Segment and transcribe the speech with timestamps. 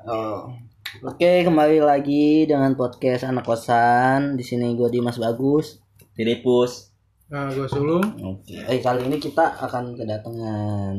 [0.00, 0.48] Oh.
[1.06, 4.34] Oke, kembali lagi dengan podcast anak kosan.
[4.34, 5.78] Di sini gue Dimas Bagus.
[6.12, 6.90] Filipus
[7.30, 8.02] Nah, gue sulung.
[8.18, 8.58] Oke.
[8.58, 10.94] Eh, kali ini kita akan kedatangan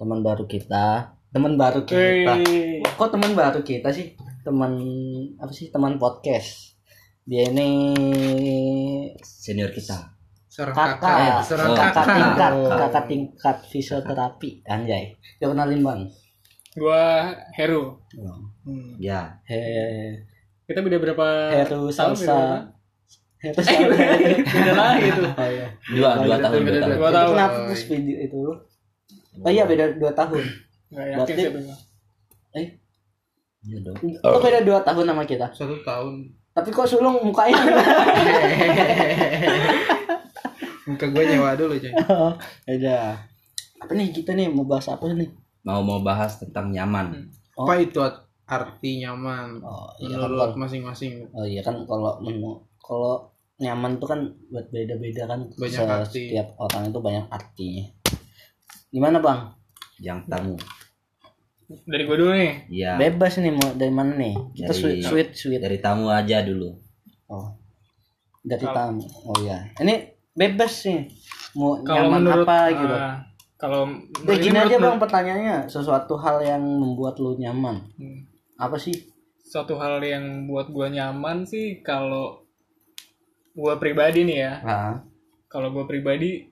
[0.00, 1.12] teman baru kita.
[1.28, 2.40] Teman baru kita.
[2.96, 4.16] Kok teman baru kita sih?
[4.40, 4.72] Teman
[5.36, 5.68] apa sih?
[5.68, 6.72] Teman podcast.
[7.28, 7.68] Dia ini
[9.20, 10.16] senior kita
[10.48, 11.40] Seorang kakak, kakak.
[11.44, 12.16] Seorang Oh, kakak kakak.
[12.16, 12.68] tingkat, Oh.
[12.72, 14.50] kakak tingkat fisioterapi.
[14.64, 15.04] Anjay.
[15.36, 16.00] Coba kenalin bang.
[16.78, 17.04] Gua
[17.52, 17.98] Heru.
[18.62, 18.94] Hmm.
[18.96, 19.58] ya He,
[20.62, 22.14] Kita beda berapa Heru tahun?
[22.14, 22.38] Salsa.
[23.38, 23.94] Heru berapa?
[24.14, 25.22] Eh, beda lagi itu.
[25.34, 25.66] Oh iya.
[25.88, 27.30] dua dua tahun beda- dua tahun Dua tahun.
[27.32, 28.54] kenapa terus video itu lu?
[29.38, 30.42] Oh iya beda 2 tahun.
[30.88, 31.50] Nggak yakin sih.
[32.54, 32.66] Eh,
[33.60, 35.46] Iya dong oh beda 2 tahun sama kita.
[35.52, 36.14] Satu tahun.
[36.50, 37.54] Tapi kok sulung mukanya
[40.84, 41.92] Muka gue nyewa dulu coy.
[42.64, 42.98] beda.
[43.78, 45.28] Apa nih kita nih mau bahas apa nih?
[45.68, 47.66] Mau mau bahas tentang nyaman Oh.
[47.66, 47.98] Apa itu
[48.46, 51.26] arti nyaman Oh iya kan menurut kalau, masing-masing?
[51.28, 56.30] oh iya kan kalau menu kalau nyaman tuh kan buat beda-beda kan Banyak arti.
[56.30, 57.84] setiap orang itu banyak artinya.
[58.88, 59.40] Gimana bang?
[59.98, 60.54] yang tamu
[61.84, 62.54] Dari gua dulu nih.
[62.72, 64.32] ya Bebas nih mau dari mana nih?
[64.54, 65.60] Kita Dari- sweet sweet sweet.
[65.60, 66.70] dari tamu aja dulu
[67.26, 67.52] Oh.
[68.40, 69.02] Dari tamu.
[69.26, 69.68] Oh iya.
[69.76, 69.94] Ini
[70.32, 70.96] bebas sih.
[71.52, 72.96] Mau nyaman menurut apa gitu.
[73.58, 73.90] Kalau
[74.24, 78.22] gini menurut- aja bang pertanyaannya sesuatu hal yang membuat lu nyaman Hmm.
[78.56, 78.94] apa sih?
[79.40, 82.44] Suatu hal yang buat gua nyaman sih kalau
[83.52, 84.52] gua pribadi nih ya.
[85.46, 86.46] Kalau gua pribadi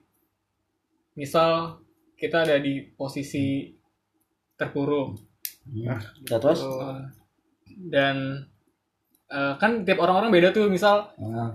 [1.13, 1.79] misal
[2.13, 3.71] kita ada di posisi
[4.53, 5.15] terpuruk
[5.65, 6.25] hmm.
[6.25, 6.59] Udah terus?
[7.79, 8.41] dan
[9.27, 11.53] eh, kan tiap orang-orang beda tuh misal Ah,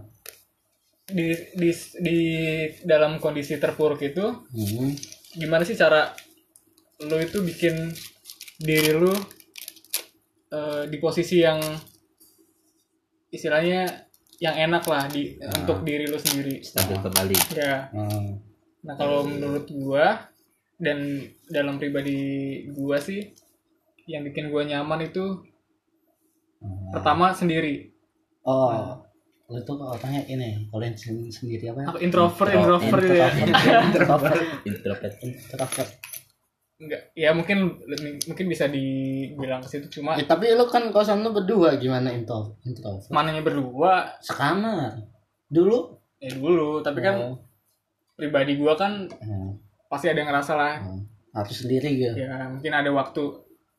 [1.04, 2.18] di di di
[2.82, 5.11] dalam kondisi terpuruk itu hmm.
[5.32, 6.12] Gimana sih cara
[7.02, 7.90] lu itu bikin
[8.62, 9.12] diri lu
[10.52, 11.58] eh, di posisi yang
[13.32, 13.88] istilahnya
[14.42, 16.60] yang enak lah di untuk diri lu sendiri.
[16.60, 17.38] Stabil kembali.
[17.54, 17.88] Ya.
[17.94, 18.34] Ah,
[18.82, 20.28] nah kalau menurut gua
[20.82, 23.30] dan dalam pribadi gua sih
[24.10, 25.46] yang bikin gua nyaman itu
[26.90, 27.94] pertama sendiri.
[28.42, 28.98] Oh,
[29.52, 31.86] lu tuh orangnya ini, kalian sen- sendiri apa ya?
[31.86, 33.28] apa introvert Intro- introvert gitu ya
[33.82, 34.40] Introvert.
[34.64, 35.90] introvert Introvert.
[36.78, 37.78] enggak ya mungkin
[38.24, 42.58] mungkin bisa dibilang ke situ cuma Eh, tapi lu kan kosan lu berdua gimana intro
[42.62, 43.06] introvert?
[43.08, 44.98] mananya berdua Sekamar.
[45.46, 45.94] Dulu?
[46.16, 47.34] ya dulu tapi kan Oh,
[48.12, 49.50] pribadi gua kan hmm,
[49.86, 51.02] pasti ada yang ngerasa lah hmm.
[51.32, 52.14] harus sendiri gitu.
[52.16, 53.22] ya mungkin ada waktu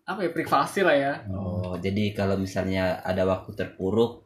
[0.04, 4.23] apa ya privasi lah ya oh jadi kalau misalnya ada waktu terpuruk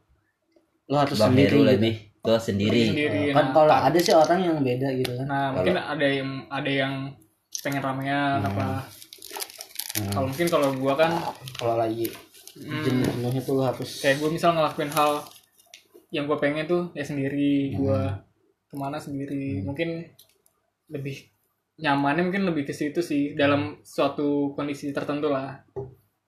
[0.88, 1.46] Lu harus bang sendiri.
[1.46, 1.70] Heru gitu.
[1.70, 5.26] lebih ke sendiri sendiri Kan nah, kalau ada sih orang yang beda gitu kan.
[5.26, 6.94] nah mungkin ada yang ada yang
[7.58, 8.66] pengen ramean apa
[9.90, 10.14] Hmm.
[10.14, 11.10] kalau mungkin kalau gua kan
[11.54, 12.06] Kalau lagi
[12.54, 15.26] hmm, jenuh-jenuh itu lu harus kayak gua misal ngelakuin hal
[16.10, 18.14] yang gua pengen tuh ya sendiri gua
[18.64, 20.06] ke mana sendiri mungkin
[20.86, 21.26] lebih
[21.76, 25.66] nyamannya mungkin lebih ke situ sih dalam suatu kondisi tertentu lah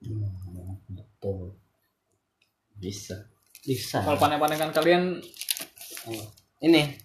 [0.01, 0.27] Hmm,
[0.89, 1.55] betul.
[2.75, 3.30] bisa
[3.61, 4.01] Bisa.
[4.01, 5.21] kalau pandang-pandangan kalian
[6.09, 6.25] Oh.
[6.65, 6.97] Ini.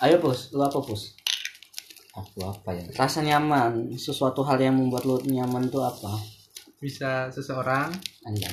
[0.00, 1.12] Ayo pus, lu apa pus?
[2.18, 6.18] aku apa ya Rasa nyaman, sesuatu hal yang membuat lu nyaman tuh apa?
[6.80, 7.92] Bisa seseorang
[8.26, 8.50] Anjay.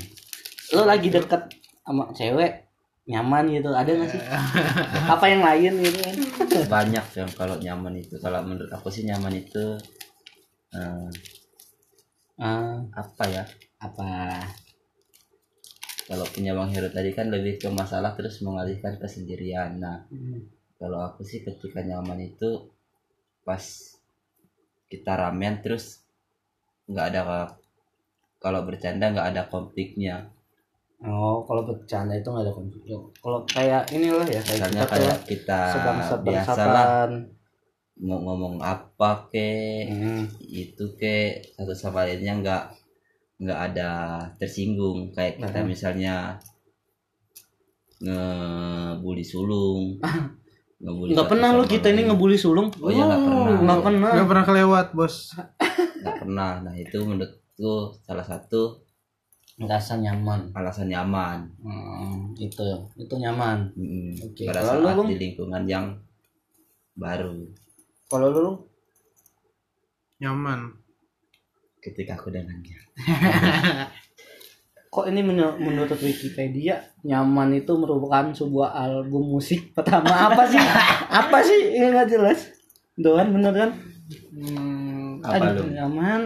[0.76, 1.50] Lu lagi deket
[1.82, 2.68] sama cewek
[3.06, 4.22] nyaman gitu, ada gak sih?
[5.14, 6.16] apa yang lain gitu kan?
[6.66, 9.78] banyak yang kalau nyaman itu kalau menurut aku sih nyaman itu
[10.74, 11.10] eh,
[12.36, 13.48] Ah, apa ya
[13.80, 14.04] apa?
[16.06, 20.42] Kalau punya bang Heru tadi kan lebih ke masalah terus mengalihkan kesendirian nah Hmm.
[20.76, 22.70] kalau aku sih ketika nyaman itu
[23.42, 23.62] pas
[24.86, 26.06] kita ramen terus
[26.86, 27.22] nggak ada
[28.38, 30.30] kalau bercanda nggak ada konfliknya
[31.04, 32.82] Oh, kalau bercanda itu gak ada konflik.
[33.20, 37.12] Kalau kayak ini lah ya, kayak misalnya kita kayak kita sebangsa biasa lah bangsapan.
[37.96, 39.50] mau ngomong apa ke
[39.86, 40.24] Hmm.
[40.42, 41.16] itu ke
[41.54, 42.64] satu sama lainnya nggak
[43.36, 43.90] nggak ada
[44.38, 45.68] tersinggung kayak kita Hmm.
[45.68, 46.16] misalnya
[47.98, 50.00] ngebully sulung
[50.84, 52.68] ngebully Nggak pernah sama kita ini ngebully sulung.
[52.84, 53.56] Oh iya, nggak pernah.
[53.58, 54.10] Nggak pernah.
[54.12, 55.16] nggak pernah kelewat bos.
[56.04, 58.84] nggak pernah nah itu menurutku salah satu
[59.56, 60.52] Ngerasa nyaman.
[60.52, 63.72] alasan nyaman Hmm, itu itu nyaman.
[63.74, 65.86] Mm, Oke, pada kalau lu, saat di lingkungan yang
[66.94, 67.40] baru
[68.06, 68.48] Kalau lu
[70.16, 70.72] Nyaman.
[71.86, 72.78] Ketika aku dengannya
[74.90, 80.58] kok ini menur- menurut Wikipedia nyaman itu merupakan sebuah album musik pertama apa sih?
[81.20, 81.76] apa sih?
[81.76, 82.40] Ini nggak jelas.
[82.96, 83.70] Doan bener kan?
[84.32, 85.76] hmm, Apa Aduh, lu?
[85.76, 86.24] nyaman.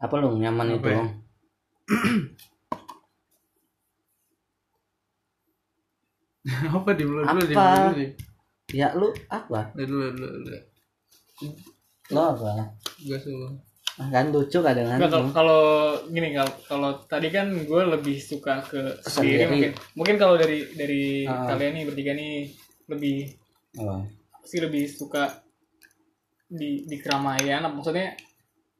[0.00, 1.04] apa lu nyaman Apa itu ya?
[6.72, 7.92] Apa di dulu di Apa?
[7.92, 8.04] dulu
[8.70, 10.54] ya lu apa dulu dulu
[12.10, 12.74] lo apa?
[13.00, 13.48] Gas dulu
[13.98, 15.62] Ah, kan lucu kadang Nggak, kalau kalau
[16.08, 19.50] gini kalau kalau tadi kan gue lebih suka ke sendiri, Sendiri.
[19.50, 19.70] mungkin.
[19.92, 21.44] Mungkin kalau dari dari Ah.
[21.46, 22.48] kalian nih bertiga nih
[22.88, 23.16] lebih
[23.76, 24.00] oh,
[24.40, 25.44] sih lebih suka
[26.48, 27.76] di di keramaian apa?
[27.76, 28.16] Maksudnya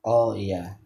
[0.03, 0.81] oh iya.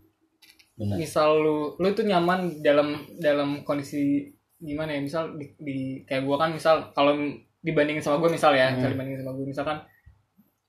[0.74, 0.98] Benar.
[0.98, 4.26] misal lu lu itu nyaman dalam dalam kondisi
[4.58, 5.00] gimana ya?
[5.00, 7.14] Misal di, di kayak gua kan misal kalau
[7.62, 8.82] dibandingin sama gue misal ya Hmm.
[8.82, 9.78] dibandingin sama gue misalkan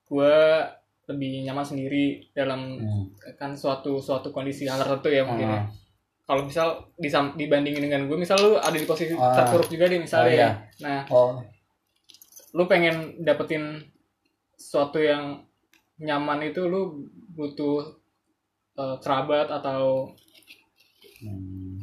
[0.05, 0.35] gue
[1.05, 3.05] lebih nyaman sendiri dalam Hmm.
[3.33, 5.57] kan suatu suatu kondisi hal tertentu ya mungkin ya.
[5.57, 5.65] Ah.
[6.25, 9.33] kalau misal disam, dibandingin dengan gue misal lu ada di posisi Ah.
[9.35, 10.41] terpuruk juga deh misalnya Oh, iya.
[10.41, 11.31] ya nah oh
[12.51, 13.77] lu pengen dapetin
[14.55, 15.45] sesuatu yang
[15.97, 17.85] nyaman itu lu butuh
[18.73, 20.09] eh, kerabat atau
[21.21, 21.77] hmm.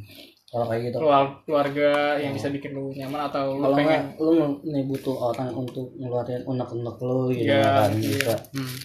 [0.45, 4.31] kalau kayak gitu keluar- keluarga yang bisa bikin lu nyaman atau lu kalau pengen lu
[4.63, 8.09] nih butuh orang untuk ngeluarin unek-unek lu gitu Iya, kan iya.
[8.11, 8.75] bisa hmm.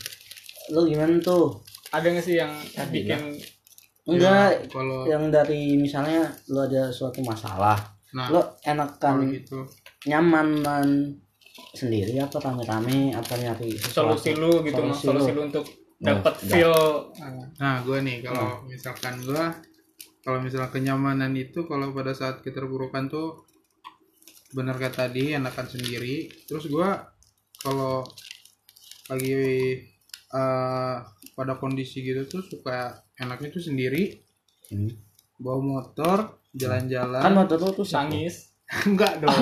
[0.73, 1.61] Lu gimana tuh
[1.93, 2.53] ada nggak sih yang
[2.93, 3.37] bikin
[4.09, 7.77] enggak Ya, kalau yang dari misalnya lu ada suatu masalah
[8.17, 9.69] nah lu enakan gitu
[10.09, 10.87] nyaman dan
[11.77, 15.37] sendiri apa rame-rame apa nyari solusi lu gitu mas Solusi solusi lu.
[15.37, 15.67] lu untuk
[15.99, 16.49] dapat udah.
[16.55, 16.77] feel
[17.59, 19.45] Nah, gue nih kalau misalkan gue
[20.23, 23.43] kalau misalnya kenyamanan itu kalau pada saat keterpurukan tuh
[24.55, 26.31] benar kata tadi enakan sendiri.
[26.47, 26.89] Terus gue
[27.59, 28.07] kalau
[29.11, 29.35] lagi
[30.33, 30.97] eh,
[31.33, 34.25] pada kondisi gitu tuh suka enaknya tuh sendiri.
[34.69, 34.93] Hmm.
[35.39, 38.35] bawa motor kan jalan-jalan waktu itu tuh sangis.
[38.91, 39.33] Enggak dong.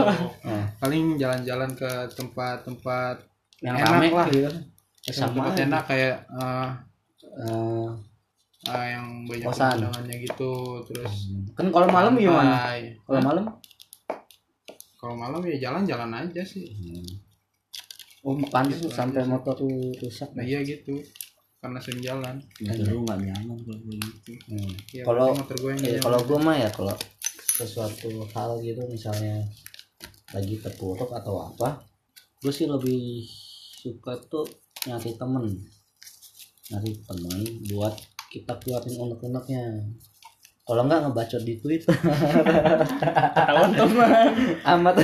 [0.44, 3.24] Nah, paling jalan-jalan ke tempat-tempat
[3.64, 4.26] yang Enak rame lah.
[4.28, 4.50] gitu.
[5.08, 6.68] Sama tempat enak kayak eh,
[7.36, 7.88] Eh,
[8.72, 12.72] eh, yang banyak pemandangannya gitu terus kan kalau malam gimana?
[13.04, 13.44] Kalau malam?
[14.96, 16.72] Kalau malam ya jalan-jalan aja sih.
[18.26, 20.98] Oh pantas tuh sampai motor tuh rusak Nah iya gitu.
[21.56, 22.36] Karena sering jalan.
[22.58, 24.32] Itu nggak nyaman kalau gitu.
[24.46, 24.70] Hmm.
[24.92, 25.30] Ya, Kalau-
[25.88, 26.94] Eh, kalau gue mah ya kalau
[27.56, 29.40] sesuatu hal gitu misalnya
[30.28, 31.80] lagi terpuruk atau apa
[32.36, 33.24] gue sih lebih
[33.76, 34.44] suka tuh
[34.84, 35.46] nyari temen
[36.68, 37.94] nyari temen buat
[38.28, 39.64] kita keluarin unek-uneknya
[40.66, 44.34] kalau nggak ngebacot di Twitter ketahuan teman
[44.66, 44.94] amat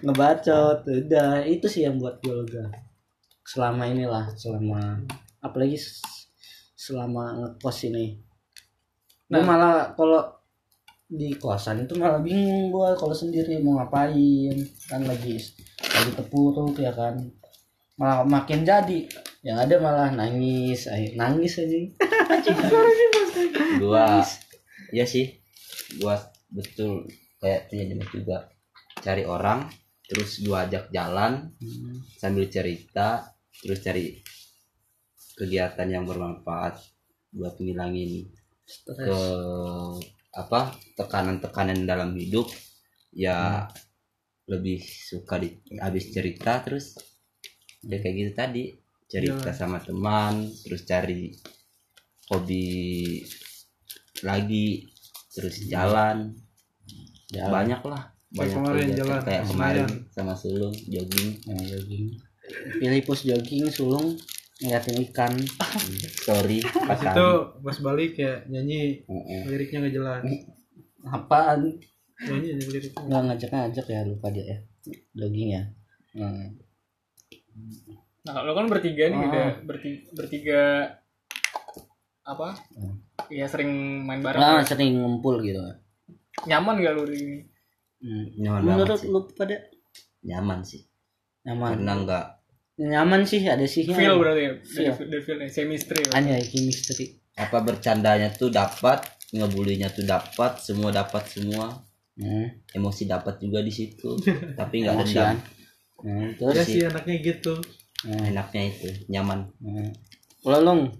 [0.00, 0.78] ngebacot.
[0.88, 2.72] Udah itu sih yang buat gue lega.
[3.44, 4.96] Selama inilah selama
[5.44, 5.76] apalagi
[6.72, 8.16] selama ngekos ini.
[9.28, 9.44] Gue Nah.
[9.44, 10.24] malah kalau
[11.12, 14.56] di kosan itu malah bingung gue kalau sendiri mau ngapain.
[14.88, 15.36] Kan lagi
[15.84, 17.20] lagi terpuruk ya kan.
[18.00, 19.04] Malah makin jadi
[19.42, 20.86] yang ada malah nangis.
[20.86, 21.78] Ay, nangis aja.
[23.82, 24.22] Gua
[24.94, 25.42] ya sih.
[25.98, 26.18] Gua
[26.48, 27.10] betul
[27.42, 28.48] kayak punya jenis juga.
[29.02, 29.66] Cari orang
[30.06, 31.98] terus gua ajak jalan Hmm.
[32.20, 34.18] sambil cerita terus cari
[35.38, 36.76] kegiatan yang bermanfaat
[37.32, 39.16] buat ngilangin ke stres
[40.32, 42.46] apa tekanan-tekanan dalam hidup.
[43.12, 43.68] Ya
[44.48, 46.98] lebih suka di habis cerita terus
[47.82, 48.64] ya kayak gitu tadi
[49.12, 51.28] cerita sama teman terus cari
[52.32, 53.20] hobi
[54.24, 54.88] lagi
[55.36, 56.32] terus jalan.
[57.28, 57.48] Jalan.
[57.48, 61.36] banyak lah banyak kemarin jalan, kayak kemarin sama sulung jogging.
[61.44, 62.16] Nah, jogging.
[62.80, 64.16] Pilih pos jogging sulung
[64.64, 65.32] ngeliatin ikan.
[66.24, 67.16] Story Pas pasangan.
[67.16, 67.28] itu
[67.60, 69.42] pas balik ya nyanyi Heeh.
[69.52, 70.22] liriknya nggak jelas.
[71.04, 71.76] apaan?
[72.24, 74.58] Nyanyi nggak ngajak-ngajak ya lupa dia ya.
[75.12, 75.62] Jogging ya?
[76.16, 76.56] Hmm.
[78.22, 79.26] Nah lo kan bertiga nih Ah.
[79.26, 80.62] udah bertiga, bertiga
[82.22, 83.02] apa Hmm.
[83.26, 83.70] ya sering
[84.06, 85.58] main bareng nah sering ngumpul gitu
[86.46, 87.42] nyaman gak lu di
[88.02, 88.38] hmm.
[88.38, 89.56] nyaman banget menurut sih lu pada
[90.22, 90.82] nyaman sih
[91.42, 92.26] nyaman karena enggak
[92.78, 94.92] nyaman sih ada sihnya feel berarti ya Feel.
[94.94, 96.10] dari, dari feel chemistry ya.
[96.14, 99.02] hanya chemistry apa bercandanya tuh dapat
[99.34, 101.74] ngebulinya tuh dapat semua dapat semua
[102.22, 102.70] hmm.
[102.70, 104.14] emosi dapat juga di situ
[104.58, 105.36] tapi nggak dendam
[106.06, 106.28] hmm.
[106.38, 107.54] Ya terus sih anaknya gitu.
[108.04, 108.28] Hmm.
[108.28, 109.90] enaknya itu nyaman hmm.
[110.42, 110.90] Lolong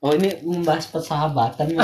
[0.00, 1.76] Oh ini membahas persahabatan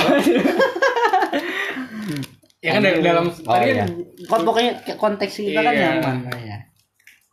[2.64, 3.84] ya kan dari- dalam Oh, tadi iya.
[3.84, 3.90] kan
[4.26, 6.00] Kok pokoknya kayak konteks kita kan Iya.
[6.00, 6.58] nyaman ya.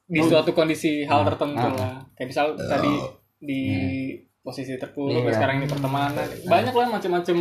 [0.03, 1.73] di suatu kondisi hal Ah, tertentu ah.
[1.73, 2.91] lah kayak misal tadi
[3.39, 3.61] di
[4.37, 5.33] posisi terpuruk Iya.
[5.33, 7.37] sekarang di pertemanan banyak lah macam-macam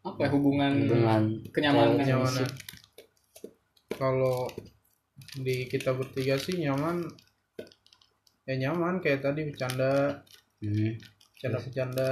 [0.00, 2.46] apa ya hubungan Dengan kenyamanan Kenyamanan.
[3.90, 4.46] Kalau
[5.40, 7.06] di kita bertiga sih nyaman
[8.48, 10.24] ya nyaman kayak tadi bercanda
[10.58, 10.98] Hmm.
[11.38, 12.10] bercanda bercanda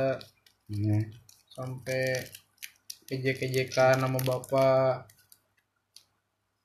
[0.71, 1.03] Hmm.
[1.51, 2.03] sampai
[3.11, 5.16] ejek-ejekan nama bapak.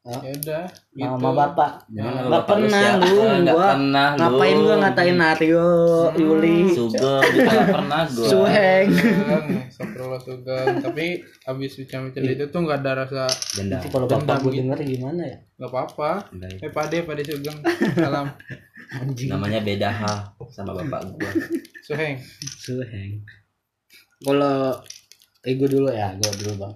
[0.02, 0.66] Ya udah
[0.98, 1.72] gitu Nama bapak.
[1.94, 4.18] Jangan Nggak pernah lu, Enggak gua pernah lu.
[4.18, 5.70] Ngapain gua ngatain Aryo,
[6.18, 7.32] Yuli, Sugeng
[7.70, 8.28] pernah gua.
[8.28, 8.88] Suheng.
[9.70, 11.06] Sugeng, Sugeng tapi
[11.46, 13.78] habis bercanda itu tuh nggak ada rasa Dendam.
[13.78, 14.60] Itu kalau bapak gue gitu.
[14.66, 15.38] denger gimana ya?
[15.62, 17.62] nggak apa-apa eh pade pade Sugeng
[17.94, 18.34] salam
[18.98, 19.30] Anjing.
[19.30, 21.32] Namanya beda hal sama bapak gua.
[21.86, 22.18] Suheng
[22.58, 23.22] Suheng.
[24.26, 24.82] Kalau
[25.46, 26.74] eh gue dulu ya, gue dulu bang.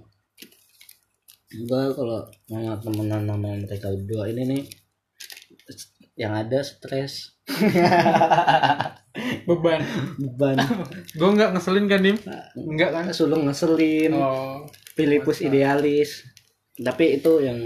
[1.64, 2.20] Gue kalau
[2.52, 4.62] nama temenan nama mereka berdua ini nih
[6.16, 7.36] yang ada stres.
[9.48, 9.80] Beban.
[10.20, 10.56] Beban.
[11.16, 12.16] Gue nggak ngeselin kan dim?
[12.56, 13.04] Nggak kan?
[13.16, 14.12] Sulung ngeselin.
[14.12, 14.68] Oh.
[14.92, 16.28] Filipus idealis.
[16.76, 17.56] Tapi itu yang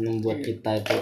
[0.00, 0.96] membuat kita itu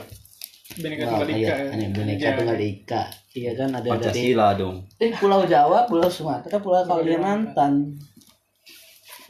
[0.74, 1.70] Tunggal Ika iya, ya.
[1.70, 2.30] Iya.
[2.34, 3.02] Tunggal Ika.
[3.34, 4.76] Iya kan ada dari Pancasila dong.
[4.98, 7.94] eh Pulau Jawa Pulau Sumatera Pulau Kalimantan.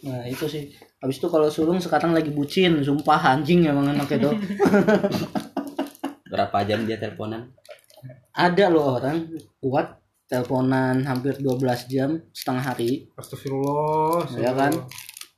[0.04, 0.72] Nah itu sih
[1.04, 4.34] habis itu kalau sulung sekarang lagi bucin sumpah anjing emang anaknya tuh
[6.24, 7.52] Berapa jam dia teleponan?
[8.34, 9.30] ada loh orang
[9.62, 13.06] kuat teleponan hampir 12 jam setengah hari.
[13.14, 14.72] Astagfirullah ya kan?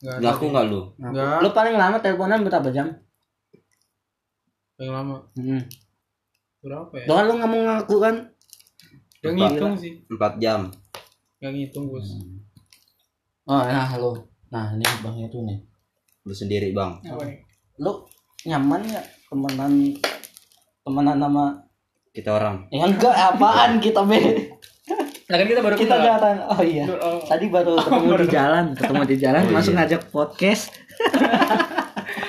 [0.00, 0.96] Ngaku nggak lu?
[0.96, 1.44] Enggak.
[1.44, 2.96] lu paling lama teleponan berapa jam?
[4.80, 5.16] Yang lama.
[5.36, 5.62] Hmm.
[6.64, 7.04] berapa ya?
[7.04, 8.16] Doang lu nggak mau ngaku kan
[9.20, 9.50] Gak Empat.
[9.52, 9.92] ngitung sih.
[10.08, 10.60] Empat jam.
[11.44, 12.08] Gak ngitung bos.
[13.44, 14.16] Oh nah lu
[14.48, 15.58] nah ini bang itu nih
[16.22, 16.98] Lu sendiri bang.
[17.02, 17.38] Apa nih?
[17.76, 17.92] lu
[18.44, 19.72] nyaman ya temenan
[20.80, 21.44] temenan sama
[22.10, 22.64] Kita orang.
[22.68, 24.18] ya enggak apaan kita be
[25.26, 26.06] Nah kan kita baru kita kenal.
[26.08, 27.18] datang oh iya Oh.
[27.20, 29.80] tadi baru ketemu di jalan ketemu di jalan Oh, langsung iya.
[29.82, 30.70] ngajak podcast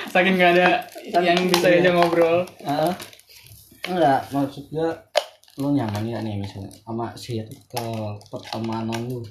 [0.08, 0.68] Saking nggak ada
[1.16, 1.78] yang bisa Iya.
[1.80, 2.42] aja ngobrol.
[2.58, 2.92] Heeh.
[3.88, 4.66] enggak maksud
[5.56, 7.96] lu nyaman ya nih misalnya sama circle
[8.26, 9.22] pertemanan lu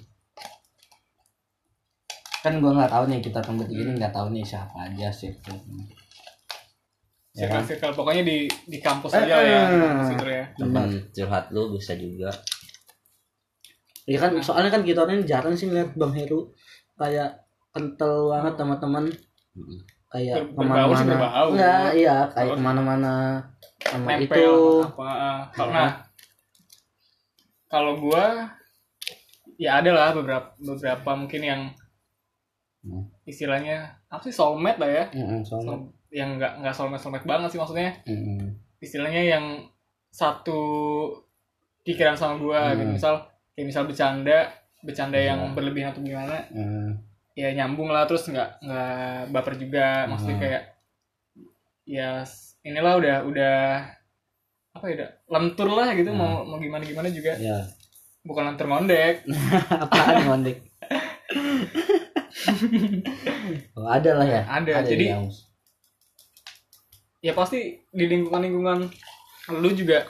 [2.47, 5.59] kan gua nggak tahu nih kita tempat ini nggak tahu nih siapa aja circle
[7.37, 7.61] Ya kan?
[7.61, 9.61] Circle-circle pokoknya di di kampus Eh, aja ya.
[9.69, 10.09] eh.
[10.09, 10.45] di ya.
[10.57, 12.33] Teman curhat lu bisa juga.
[14.07, 16.49] Iya kan soalnya kan kita orang jarang sih ngeliat Bang Heru
[16.97, 19.05] kayak kental banget sama teman
[19.53, 19.79] Mm-mm.
[20.09, 21.13] kayak sih ke mana-mana
[21.45, 23.13] enggak iya kayak ke mana-mana
[23.77, 25.05] sama Nempel itu apa.
[25.05, 25.39] ah.
[25.53, 25.91] Kalau nah
[27.67, 28.49] kalau gua
[29.59, 31.61] ya ada lah beberapa beberapa mungkin yang
[32.87, 33.03] Hmm.
[33.23, 33.77] istilahnya
[34.07, 35.05] apa sih soulmate lah ya.
[35.11, 37.91] Heeh, soalnya Soul- yang nggak nggak soulmate soulmate banget sih maksudnya.
[38.03, 38.39] Heeh.
[38.77, 39.45] istilahnya yang
[40.07, 40.61] satu
[41.81, 42.77] pikiran sama gua Hmm.
[42.77, 43.13] gitu misal
[43.51, 45.51] kayak misal bercanda bercanda yang Iya.
[45.51, 46.89] berlebihan atau gimana Heeh.
[47.35, 50.43] ya nyambung lah terus nggak nggak baper juga maksudnya Hmm.
[50.43, 50.63] kayak
[51.85, 52.21] ya
[52.61, 53.57] inilah udah udah
[54.71, 56.19] apa ya udah lentur lah gitu Hmm.
[56.19, 57.57] mau mau gimana gimana juga ya
[58.21, 59.25] bukan lentur ngondek
[59.83, 60.57] apaan ngondek
[63.77, 64.41] oh, ada lah ya.
[64.45, 65.31] Ada, jadi- yang-
[67.17, 68.79] ya pasti di lingkungan lingkungan
[69.57, 70.05] lu juga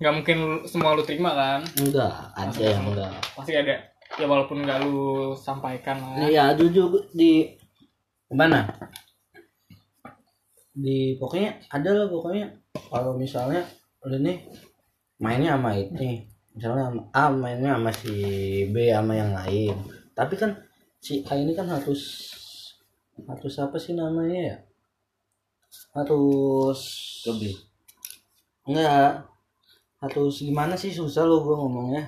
[0.00, 1.60] nggak mungkin lu- semua lu terima kan?
[1.78, 3.12] Enggak ada yang enggak.
[3.36, 3.76] Pasti ada.
[4.18, 4.98] Ya walaupun nggak lu
[5.34, 6.26] sampaikan lah.
[6.26, 7.54] Iya, jujur di
[8.28, 8.66] mana?
[10.72, 12.46] Di pokoknya ada lah pokoknya.
[12.74, 13.62] Kalau misalnya
[14.06, 14.38] lu nih
[15.20, 18.14] mainnya sama ini, misalnya sama A mainnya sama si
[18.66, 19.76] B sama yang lain.
[20.14, 20.56] Tapi kan
[21.00, 22.30] si A ini kan harus
[23.24, 24.56] harus apa sih namanya ya?
[25.92, 26.80] Harus
[27.24, 27.54] Kebeli.
[28.64, 29.26] enggak
[29.98, 32.06] harus gimana sih susah lo gue ngomongnya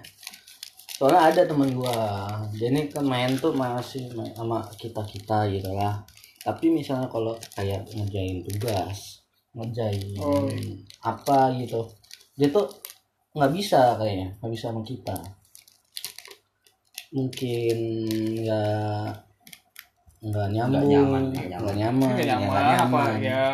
[0.94, 1.92] soalnya ada temen gua
[2.54, 5.98] dia ini kan main tuh masih main sama kita kita gitu lah
[6.40, 9.20] tapi misalnya kalau kayak ngerjain tugas
[9.52, 10.46] ngerjain Oh.
[11.02, 11.82] apa gitu
[12.38, 12.70] dia tuh
[13.34, 15.16] nggak bisa kayaknya nggak bisa sama kita
[17.12, 17.78] mungkin
[18.40, 19.12] nggak
[20.22, 21.60] nggak nyambung nyaman, nggak nyaman.
[21.60, 23.44] nggak nyaman Nggak ya, nyaman, nggak apa ya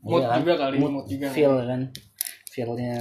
[0.00, 0.38] mood Iya kan?
[0.40, 1.26] juga kali, mood, mood juga.
[1.28, 1.80] feel kan
[2.48, 2.96] feelnya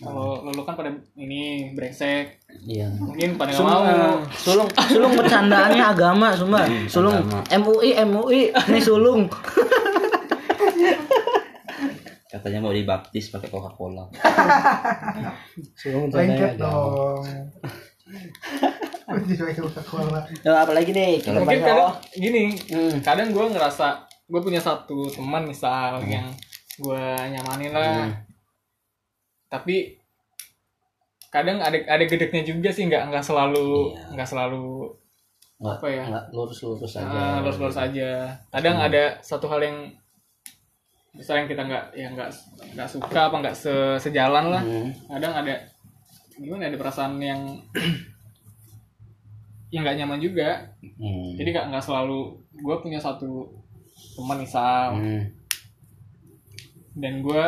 [0.00, 6.32] kalau lu kan pada ini brengsek iya mungkin pada nggak mau sulung, sulung bercandaannya agama,
[6.32, 6.64] sumpah.
[6.88, 7.44] Sulung, agama.
[7.52, 9.28] MUI, MUI, ini sulung.
[12.26, 14.06] Katanya mau dibaptis pakai Coca-Cola.
[15.80, 16.64] Sulung bercandanya lengket agama.
[16.64, 17.22] dong
[19.10, 23.86] Jadi Coca-Cola Ya, apalagi nih, mungkin kadang oh, gini hmm, kadang gue ngerasa
[24.24, 26.30] gue punya satu teman misal yang
[26.76, 28.14] gue nyamanin lah Hmm.
[29.48, 29.98] tapi
[31.28, 34.14] kadang ada ada gedeknya juga sih nggak nggak selalu Iya.
[34.14, 34.66] nggak selalu
[35.56, 36.04] nggak, apa ya?
[36.06, 37.10] nggak lurus-lurus aja.
[37.12, 38.10] ah, lurus-lurus aja
[38.48, 38.86] kadang Hmm.
[38.86, 39.78] ada satu hal yang
[41.12, 42.30] misalnya yang kita nggak ya nggak
[42.72, 45.54] nggak suka apa nggak se- sejalan lah Hmm, kadang ada
[46.40, 47.60] gimana ada perasaan yang
[49.72, 50.72] yang nggak nyaman juga.
[50.80, 51.36] Hmm.
[51.36, 53.52] jadi nggak nggak selalu gue punya satu
[54.16, 55.22] teman misal Hmm.
[56.96, 57.44] dan gue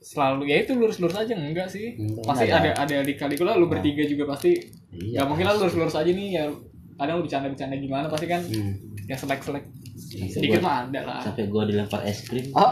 [0.00, 1.94] selalu ya itu lurus-lurus aja enggak sih.
[1.94, 4.58] Enggak, pasti enggak ada ada di kali lah lu bertiga juga pasti.
[4.90, 6.44] Iya, nggak mungkin lah lurus-lurus aja nih ya
[6.98, 8.42] kadang lu bercanda-bercanda gimana pasti kan.
[8.42, 8.74] Hmm.
[9.06, 9.64] ya selek-selek.
[10.10, 11.20] Iya, sedikit mah ada lah.
[11.22, 12.50] sampai gua dilempar es krim.
[12.52, 12.66] Oh,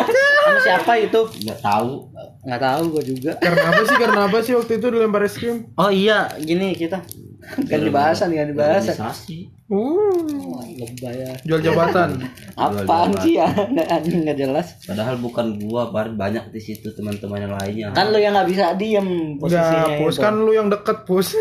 [0.46, 1.20] sama siapa itu?
[1.42, 2.06] nggak tahu
[2.44, 3.32] Nggak tahu gue juga.
[3.36, 3.96] Karena apa sih?
[3.96, 5.72] Karena apa sih waktu itu dilempar es krim?
[5.74, 7.00] Oh iya, gini kita
[7.44, 8.96] kan dibahasan kan dibahasan.
[8.96, 11.32] organisasi Uh, Lebay ya.
[11.40, 12.20] jual jabatan.
[12.54, 13.48] Apaan sih ya?
[13.48, 14.76] Nggak nggak jelas.
[14.84, 18.76] padahal bukan gua bar banyak di situ teman-teman yang lainnya Kan lu yang nggak bisa
[18.76, 19.88] diem posisinya.
[19.88, 21.32] Enggak, pus kan lu yang deket, pus.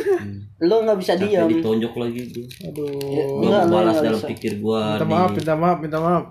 [0.57, 1.47] Lu nggak bisa diem.
[1.51, 2.87] ditonjok lagi tuh Aduh.
[3.11, 4.31] Ya, gua balas nggak dalam bisa.
[4.31, 6.23] pikir gua Minta maaf, minta maaf, minta maaf.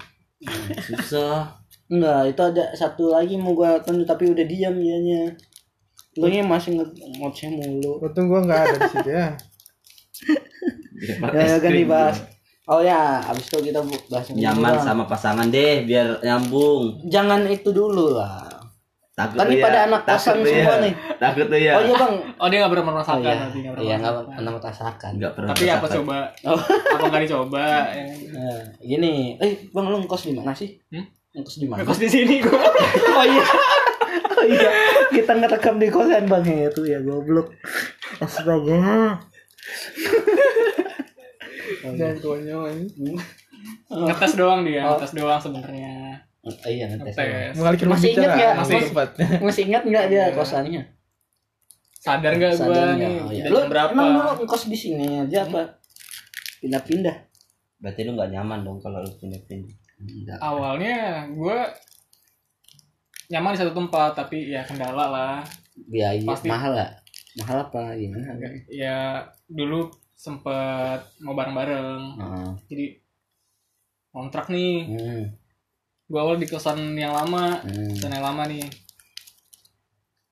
[0.82, 1.61] susah
[1.92, 5.28] Enggak, itu ada satu lagi mau gua tunjuk tapi udah diam dianya.
[6.14, 6.80] Lu nya masih
[7.14, 8.00] ngoceh mulu.
[8.00, 9.28] Untung gua nggak ada di situ ya.
[11.02, 12.16] Ya, ya kan dibahas.
[12.16, 12.30] gua.
[12.64, 14.86] Oh ya, abis itu kita bahas yang nyaman Bang.
[14.86, 18.48] sama pasangan deh biar nyambung Jangan itu dulu lah.
[19.12, 19.64] takut Kan lu ini ya.
[19.66, 20.74] pada anak kosan lu semua ya.
[20.80, 20.92] nih.
[21.18, 22.14] takut tuh ya Oh iya bang.
[22.32, 25.10] oh dia nggak pernah Oh merasakan iya, nanti nggak pernah iya nggak pernah merasakan.
[25.12, 26.60] nggak pernah tapi apa coba Oh.
[26.88, 27.82] apa nggak dicoba ya.
[28.32, 30.70] Nah, gini, eh bang lu ngkos di mana sih?
[30.88, 31.04] Hmm?
[31.32, 31.80] Ngkos di mana?
[31.80, 32.60] Ngekos di sini gua
[33.18, 33.44] Oh iya.
[34.32, 34.70] Oh iya,
[35.08, 37.48] kita ngerekam di kosan bang ya itu ya goblok.
[38.18, 39.16] Astaga.
[41.82, 43.16] Jangan konyol ini.
[43.88, 47.14] ngetes doang dia ngetes doang sebenarnya Oh, iya ngetes.
[47.14, 48.34] ngetes Mengalihkan Masih ingat pembicaraan.
[48.34, 48.54] nggak?
[48.58, 48.80] Masih
[49.40, 50.82] Masih- ingat nggak dia kosannya?
[51.94, 53.12] sadar nggak gua Sadar nih nggak?
[53.16, 53.44] Oh, iya.
[53.46, 55.78] Lu berapa emang lu ngkos di sini aja apa?
[56.58, 57.16] Pindah-pindah?
[57.78, 60.38] berarti lu nggak nyaman dong kalau lu pindah-pindah Enggak.
[60.38, 60.96] awalnya
[61.28, 61.58] gue
[63.28, 65.36] nyaman di satu tempat tapi ya kendala lah
[65.72, 66.46] Biaya Pasti.
[66.46, 66.90] mahal lah.
[67.34, 68.28] Mahal apa gimana?
[68.68, 72.48] ya dulu sempet mau bareng-bareng Heeh.
[72.66, 72.86] jadi
[74.10, 75.22] kontrak nih Hmm.
[76.04, 77.88] gue awal di kosan yang lama Hmm.
[77.90, 78.68] kosan yang lama nih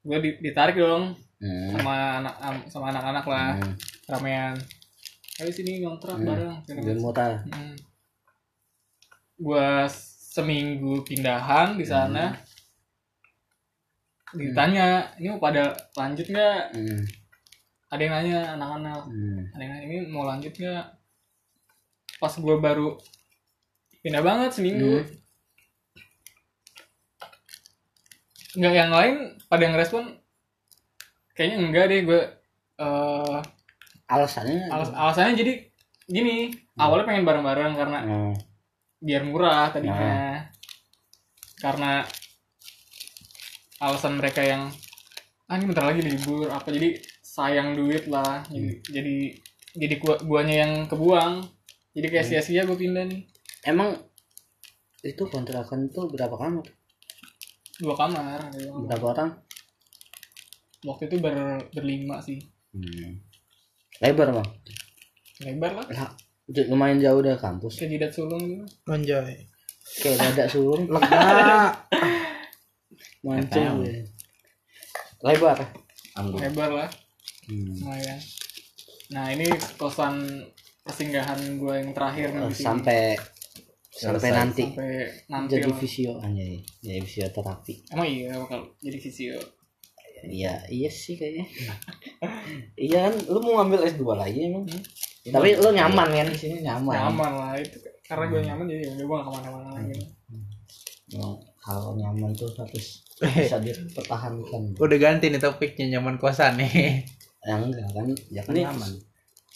[0.03, 1.73] gue ditarik dong Hmm.
[1.73, 3.73] sama anak am- sama anak-anak lah Hmm.
[4.07, 4.55] ramean
[5.39, 6.27] ayo sini ngontrak Hmm.
[6.27, 7.41] bareng Lebih murah.
[7.43, 7.75] hmm.
[9.41, 9.69] Gue
[10.31, 12.37] seminggu pindahan di sana
[14.31, 15.65] ditanya ini mau pada
[15.97, 17.03] lanjut nggak Hmm.
[17.91, 19.43] ada yang nanya anak-anak Hmm.
[19.51, 20.85] ada yang nanya ini mau lanjut nggak
[22.17, 22.95] pas gue baru
[24.01, 25.09] pindah banget seminggu Hmm.
[28.53, 29.15] nggak yang lain
[29.47, 30.05] pada yang respon
[31.33, 32.21] kayaknya enggak deh gue
[32.79, 33.39] eh
[34.07, 34.67] Alasannya?
[34.69, 35.53] alas- alasannya jadi
[36.05, 38.35] gini awalnya pengen bareng-bareng karena Hmm.
[39.01, 40.45] Biar murah tadinya
[41.61, 42.05] karena
[43.81, 44.69] alasan mereka yang
[45.49, 49.17] ah ini bentar lagi libur apa jadi sayang duit lah jadi jadi
[49.71, 51.43] jadi gua, guanya yang kebuang
[51.97, 53.27] jadi kayak sia-sia gue pindah nih
[53.61, 53.93] Emang
[55.05, 56.65] itu kontrakan itu berapa kamar?
[57.81, 58.85] dua kamar kamar.
[58.89, 59.31] Berapa orang?
[60.81, 61.37] waktu itu ber,
[61.73, 63.19] berlima sih Hmm.
[63.99, 64.49] Lebar bang?
[65.43, 66.15] lebar lah
[66.67, 67.79] lumayan jauh dari kampus.
[67.79, 69.47] kayak jidat sulung gitu Anjay.
[69.97, 70.83] Kayak dada sulung.
[70.93, 71.71] Lega.
[73.21, 73.67] Mancing.
[73.79, 73.95] gue.
[75.21, 75.59] Lebar.
[76.13, 76.91] anggun lebar lah
[77.43, 77.67] Hmm.
[77.75, 78.19] lumayan
[79.09, 79.43] nah ini
[79.75, 80.23] kosan
[80.81, 83.19] persinggahan gue yang terakhir nih Oh, sampai
[83.91, 89.35] sampai nanti sampai nanti jadi visio anjay jadi fisioterapi emang iya bakal jadi visio
[90.23, 91.43] iya iya sih kayaknya
[92.87, 94.63] iya kan lu mau ngambil S2 lagi emang
[95.29, 96.27] tapi lu nyaman kan?
[96.33, 96.95] Di sini nyaman.
[96.97, 97.77] Nyaman lah itu
[98.09, 99.95] karena gue nyaman jadi udah gue gak ke mana-mana lagi
[101.11, 103.05] Emang kalau nyaman tuh harus
[103.37, 104.75] bisa dipertahankan.
[104.81, 107.05] Udah ganti nih topiknya nyaman kosan nih.
[107.49, 108.07] ya enggak kan?
[108.33, 108.91] Ya kan Ini nyaman.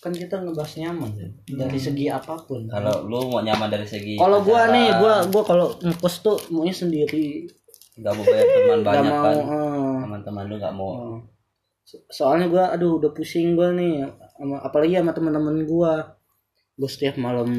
[0.05, 1.31] Kan kita ngebahas nyaman kan?
[1.48, 2.68] Dari segi apa pun.
[2.68, 6.77] Kalau lu mau nyaman dari segi kalau gua nih gua gua kalau ngekos tuh maunya
[6.77, 7.48] sendiri.
[7.96, 9.37] Nggak mau banyak teman banyak mau kan?
[9.38, 10.90] eh, teman-teman lu nggak mau.
[11.88, 16.18] So- soalnya gua aduh udah pusing gua nih sama apalagi sama teman-teman gua.
[16.75, 17.55] Gua setiap malam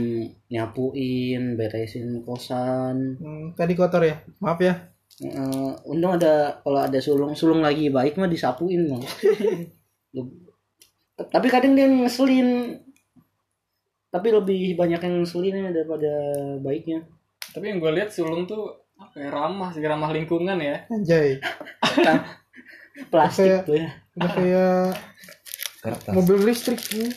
[0.47, 3.15] nyapuin beresin kosan.
[3.15, 4.19] Hmm, tadi kotor ya.
[4.39, 4.75] Maaf ya.
[5.15, 8.99] Eh, untung ada kalau ada sulung sulung lagi baik mah disapuin mah.
[11.15, 12.75] Tapi kadang dia ngeselin.
[14.11, 16.11] Tapi lebih banyak yang ngeselin daripada
[16.59, 17.07] baiknya.
[17.51, 20.83] Tapi yang gue lihat sulung tuh apa ya ramah sih ramah lingkungan ya.
[20.87, 21.39] Anjay.
[23.11, 23.87] plastik Kayak- tuh ya.
[24.15, 24.87] Udah kayak
[25.85, 26.81] kertas mobil listrik.
[26.81, 27.13] Hmm.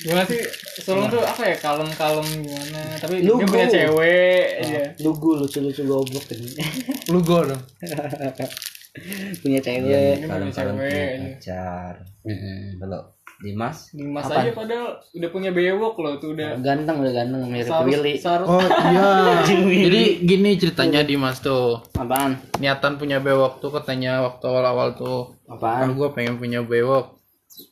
[0.00, 0.36] gimana sih
[0.80, 3.40] sulung tuh apa ya kalem-kalem gimana tapi Lugu.
[3.40, 6.48] dia punya cewek aja lugu lucu lucu goblok ini
[7.08, 7.62] Lugo dong.
[9.40, 11.16] punya cewek Ini kalau punya cewek.
[11.40, 12.76] pacar Heeh.
[13.34, 14.42] Dimas Dimas Apaan?
[14.42, 18.62] aja padahal udah punya bewok loh tuh udah ganteng udah ganteng mirip Willy seharus- Oh
[18.62, 19.42] iya.
[19.86, 21.82] Jadi gini ceritanya Dimas tuh.
[21.92, 25.34] apaan Niatan punya bewok tuh katanya waktu awal-awal tuh.
[25.44, 27.18] Ah apaan gue pengen punya bewok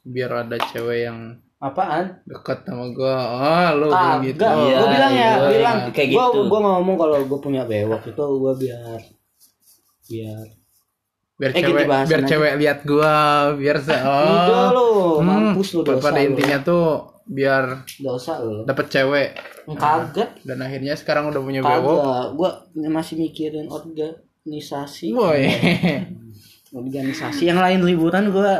[0.02, 1.18] biar ada cewek yang
[1.56, 3.14] apaan dekat sama gue.
[3.14, 4.42] Ah lu bilang Kagak, gitu.
[4.42, 6.40] Iya, gue bilang ya, iya, bilang kayak gua, gitu.
[6.46, 9.00] gua ngomong kalau gue punya bewok itu gue biar
[10.04, 10.46] biar
[11.34, 12.28] Biar Eh, cewek gitu biar aja.
[12.28, 13.14] cewek lihat gua
[13.54, 14.70] biar se udah oh.
[14.70, 16.28] lo Hmm, mampus lo dosa pada lo.
[16.28, 16.84] intinya tuh
[17.24, 17.64] biar
[17.98, 18.62] dosa lo.
[18.62, 19.28] dapet cewek.
[19.72, 20.30] Kagak.
[20.42, 22.34] Dan akhirnya sekarang udah punya kagak.
[22.34, 22.50] Gue
[22.84, 25.10] masih mikirin organisasi.
[25.10, 25.46] Woi.
[26.72, 28.52] organisasi yang lain liburan gue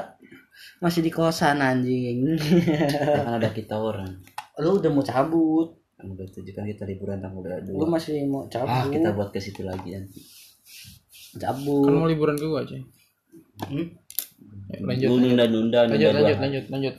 [0.79, 2.37] masih di kosan anjing.
[2.37, 4.21] Kan ada kita orang.
[4.59, 5.75] Lo udah mau cabut.
[5.95, 9.31] Kan udah tujuh kan kita liburan tanggal gue dua masih mau cabut ah kita buat
[9.31, 10.19] ke situ lagi nanti
[11.40, 12.77] cabut Kan mau liburan ke gua aja.
[13.68, 13.87] Hmm?
[14.73, 15.09] Ya, lanjut.
[15.09, 16.95] nunda nunda nunda Lanjut lanjut lanjut lanjut.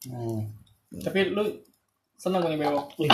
[0.00, 0.40] Hmm.
[1.04, 1.44] tapi lu
[2.16, 2.88] seneng punya bewok.
[2.98, 3.10] Wih,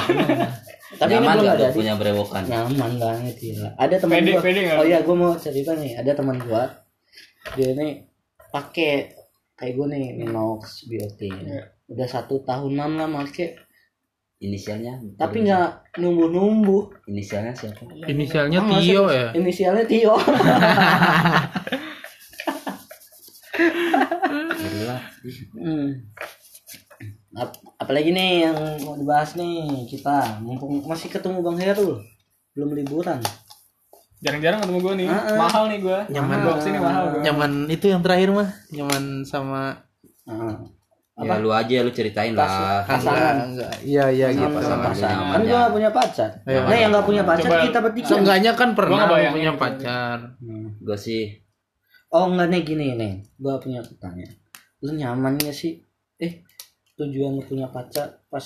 [1.02, 4.40] tapi ini nyaman belum gak ada punya berewokan nyaman banget ya ada teman gua.
[4.42, 5.98] pede oh iya gua mau cerita nih.
[5.98, 6.62] Ada teman gua.
[7.58, 8.06] Dia nih
[8.50, 9.12] pakai
[9.56, 11.72] kayak gue nih Minox Beauty Iya.
[11.88, 13.56] udah satu tahunan lah make
[14.38, 19.28] inisialnya tapi nggak numbuh numbuh inisialnya siapa Inisialnya Ah, Tio ya.
[19.32, 20.12] inisialnya Tio
[25.54, 25.88] hmm.
[27.36, 32.00] Ap- apalagi nih yang mau dibahas nih kita mumpung masih ketemu Bang Herul
[32.52, 33.20] belum liburan
[34.18, 35.36] jarang-jarang ketemu gue nih Ah, ah.
[35.38, 36.38] mahal nih gue Nyaman.
[36.42, 38.48] box ini mahal gue Nyaman itu yang terakhir mah.
[38.70, 39.84] Nyaman sama
[41.16, 43.00] Nah, ya lu aja lu ceritain lah Pasangan.
[43.00, 43.72] enggak enggak.
[43.80, 44.84] Iya iya Pasangan, gitu.
[44.84, 45.24] pasangan.
[45.26, 45.48] kan ya.
[45.48, 46.60] gua gak punya pacar Iya.
[46.60, 50.16] nah yang gak punya pacar Coba- kita bertiga Seenggaknya kan pernah ngebayangin punya pacar.
[50.36, 50.66] Hmm.
[50.76, 51.24] gue sih
[52.10, 54.32] oh enggak nih gini nih gua punya pertanyaan
[54.78, 55.80] lu nyaman gak sih
[56.18, 56.44] eh
[56.94, 58.44] tujuan lu punya pacar pas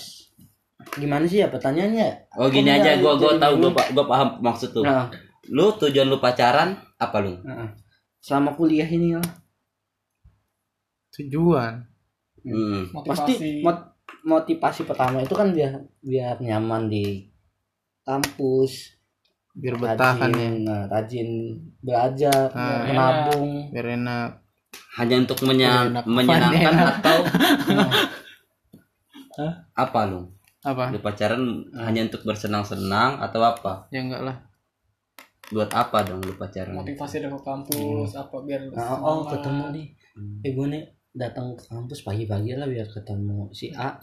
[0.94, 4.86] gimana sih ya pertanyaannya oh gini aja gue jadi tahu gue gue paham maksud tuh
[4.86, 5.10] nah,
[5.48, 7.74] lu tujuan lu pacaran apa lu nah,
[8.16, 9.26] selama kuliah ini lah
[11.10, 11.89] Tujuan.
[12.42, 12.80] Hmm.
[13.02, 13.88] pasti motivasi mot-
[14.22, 17.28] motivasi pertama itu kan biar biar nyaman di
[18.02, 18.96] kampus
[19.52, 20.46] Biar betah kan ya.
[20.46, 21.28] rajin, nah, rajin
[21.80, 24.30] belajar Ah, menabung Biar enak.
[24.96, 26.04] hanya untuk menya- Enak.
[26.06, 26.94] menyenangkan Enak.
[26.96, 27.18] atau
[29.32, 29.52] Hah?
[29.76, 30.22] apa lu
[30.60, 30.90] Apa?
[30.90, 31.40] lu pacaran
[31.74, 34.36] hanya untuk bersenang-senang atau apa Ya enggak lah.
[35.48, 39.30] buat apa dong lu pacaran motivasi dari ke kampus apa biar Nah, oh semangat.
[39.34, 40.42] ketemu nih Hmm.
[40.42, 43.98] eh gue nih datang ke kampus pagi-pagi lah biar ketemu si A.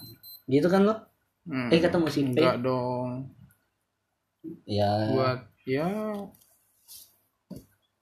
[0.45, 0.95] Gitu kan lo?
[1.43, 1.71] Hmm.
[1.71, 3.31] eh ketemu si P Enggak dong.
[4.65, 4.91] ya.
[5.09, 5.87] Buat ya.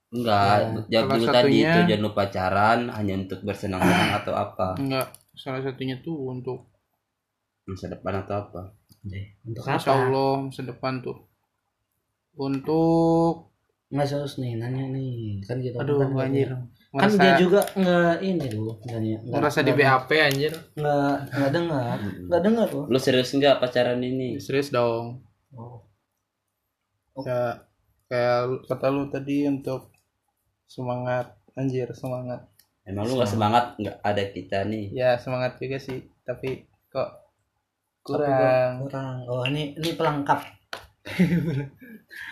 [0.07, 4.67] Enggak Ya, dulu tadi satunya- tujuan lu pacaran hanya untuk bersenang-senang atau apa.
[4.77, 6.71] Enggak salah satunya tuh untuk
[7.65, 8.61] masa depan atau apa?
[9.43, 10.07] Untuk Insya apa?
[10.07, 11.17] Allah masa depan tuh.
[12.35, 13.51] Untuk
[13.87, 15.43] nggak serius nih nanya nih.
[15.43, 16.49] Kan kita aduh kan anjir
[16.95, 20.53] kan dia juga nggak ini dulu nggak nggak merasa di BAP anjir.
[20.73, 21.97] Nggak nggak dengar.
[22.25, 24.39] Nggak dengar loh lu serius enggak pacaran ini?
[24.39, 25.19] Serius dong.
[25.51, 25.83] Oh.
[27.17, 27.63] ya
[28.05, 29.87] kayak lu- kata lu tadi untuk
[30.65, 32.43] semangat anjir semangat.
[32.83, 33.65] Emang lu nggak semangat?
[33.75, 34.91] Nggak ada kita nih.
[34.91, 37.23] Ya semangat juga sih tapi kok
[38.01, 38.83] kurang.
[38.83, 39.15] kurang.
[39.25, 40.43] Oh ini ini pelengkap.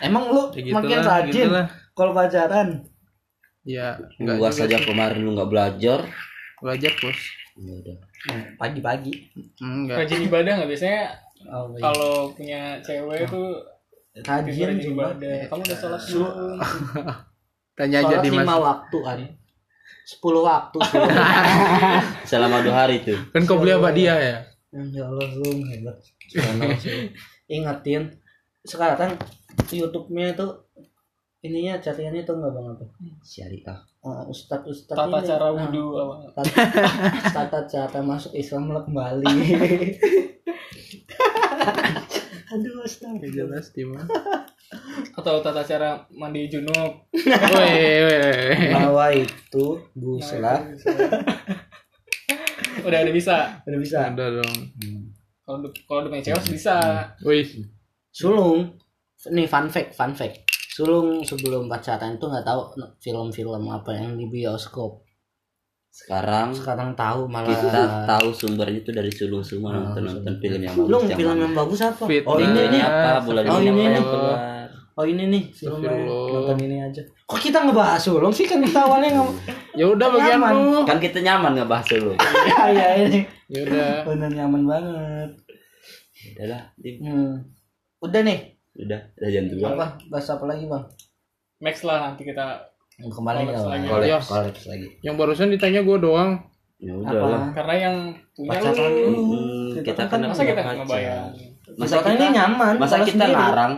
[0.00, 1.66] Emang lu Ya gitu makin lah, rajin gitu lah.
[1.92, 2.68] kalau pacaran
[3.64, 6.00] ya Enggak enggak saja kemarin lu nggak belajar.
[6.60, 7.20] Belajar bos.
[7.54, 7.96] Ya udah.
[8.28, 9.12] Nah, pagi-pagi.
[9.60, 9.96] Hmm, enggak.
[10.04, 10.70] Rajin ibadah nggak?
[10.70, 11.02] Biasanya
[11.48, 11.80] oh, iya.
[11.80, 13.48] kalau punya cewek tuh
[14.22, 15.36] rajin ibadah.
[15.48, 16.58] Kamu udah sholat Su- belum?
[17.78, 19.18] Tanya aja Sholat di mas lima waktu kan?
[20.10, 20.78] Sepuluh waktu
[22.28, 23.16] selama dua hari tuh.
[23.32, 24.36] Kan kau beli apa dia ya?
[24.74, 25.96] Ya Allah lu hebat.
[27.48, 28.12] Ingetin.
[28.64, 29.16] Sekarang
[29.70, 30.46] YouTube-nya itu
[31.44, 32.84] ininya cariannya tuh nggak bang apa
[33.20, 33.78] syariah.
[34.00, 36.14] Uh, Ustadz Ustadz tata ini, cara ah, wudhu apa?
[36.40, 36.60] tata,
[37.36, 39.28] tata cara masuk Islam lah kembali
[42.52, 44.08] aduh Ustadz Gak jelas di mana
[45.14, 47.06] atau tata cara mandi junub.
[47.14, 48.72] Woi, woi, woi.
[48.74, 50.58] bahwa itu buslah.
[52.82, 53.62] Udah udah bisa?
[53.62, 53.98] Udah bisa?
[54.10, 54.56] Ada dong.
[55.44, 56.76] Kalau udah- kalau udah punya cewek bisa.
[57.22, 57.46] Wih.
[58.10, 58.74] Sulung.
[59.30, 64.26] Nih fun fact fun fact sulung sebelum pacaran tuh nggak tahu film-film apa yang di
[64.26, 65.06] bioskop
[65.94, 70.74] sekarang sekarang tahu malah kita tahu sumbernya itu dari sulung semua nonton nonton film yang
[70.74, 73.82] bagus lu yang film yang bagus apa Fit oh ini ini apa bulan Oh, ini
[73.86, 74.00] ini
[74.94, 76.30] Oh ini nih Astagfirullah.
[76.30, 77.02] nonton ini aja.
[77.26, 79.34] Kok kita ngebahas sulung sih kan kita awalnya ngomong.
[79.74, 80.86] Ya udah bagian lu.
[80.86, 82.14] Kan kita nyaman ngebahas dulu.
[82.46, 84.06] ya ya ini Ya udah.
[84.06, 85.30] bener nyaman banget.
[86.30, 86.62] Udah lah.
[86.78, 87.42] Hmm.
[88.06, 88.53] Udah nih.
[88.74, 89.66] Udah, udah jam dua.
[89.70, 89.86] Apa?
[90.08, 90.84] Bahas apa lagi bang?
[91.60, 92.46] Next lah nanti kita
[92.94, 93.58] Kembali ya.
[93.58, 93.86] lagi.
[94.20, 94.86] Kolaps lagi.
[95.00, 96.30] Yang barusan ditanya gue doang.
[96.78, 97.26] Ya udah Apa?
[97.26, 97.42] lah.
[97.54, 97.96] karena yang
[98.34, 99.14] punya Pacaran lu
[99.76, 101.30] kita kan masa kita ngebayang
[101.74, 102.74] Masa kita, ini nyaman.
[102.76, 103.72] Masa kita larang?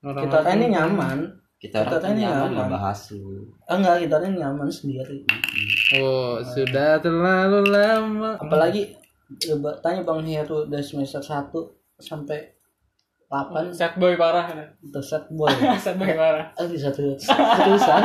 [0.00, 1.18] Kita ini nyaman.
[1.58, 2.66] Kita Kita orang kan ini nyaman nyaman.
[2.68, 3.32] ngebahas lu.
[3.64, 5.18] Ah, enggak, kita ini nyaman sendiri.
[5.94, 8.30] Oh, sudah terlalu lama.
[8.36, 8.82] Apalagi
[9.38, 11.54] coba tanya Bang Heru dari semester 1
[11.98, 12.52] sampai
[13.32, 14.44] 8 set boy parah.
[14.84, 15.48] Itu set boy.
[15.84, 16.52] set boy parah.
[16.52, 18.02] Ah, di satu seriusan